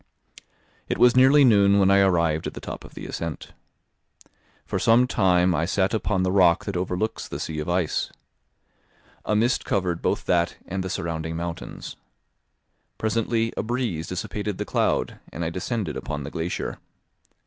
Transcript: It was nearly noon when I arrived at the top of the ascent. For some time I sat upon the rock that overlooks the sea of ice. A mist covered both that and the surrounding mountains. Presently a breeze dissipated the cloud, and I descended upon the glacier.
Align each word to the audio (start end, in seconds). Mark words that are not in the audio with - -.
It 0.89 0.97
was 0.97 1.15
nearly 1.15 1.45
noon 1.45 1.77
when 1.77 1.91
I 1.91 1.99
arrived 1.99 2.47
at 2.47 2.55
the 2.55 2.59
top 2.59 2.83
of 2.83 2.95
the 2.95 3.05
ascent. 3.05 3.53
For 4.65 4.79
some 4.79 5.05
time 5.05 5.53
I 5.53 5.65
sat 5.65 5.93
upon 5.93 6.23
the 6.23 6.31
rock 6.31 6.65
that 6.65 6.75
overlooks 6.75 7.27
the 7.27 7.39
sea 7.39 7.59
of 7.59 7.69
ice. 7.69 8.11
A 9.25 9.35
mist 9.35 9.63
covered 9.63 10.01
both 10.01 10.25
that 10.25 10.57
and 10.65 10.83
the 10.83 10.89
surrounding 10.89 11.35
mountains. 11.35 11.97
Presently 12.97 13.53
a 13.55 13.61
breeze 13.61 14.07
dissipated 14.07 14.57
the 14.57 14.65
cloud, 14.65 15.19
and 15.31 15.45
I 15.45 15.51
descended 15.51 15.95
upon 15.95 16.23
the 16.23 16.31
glacier. 16.31 16.79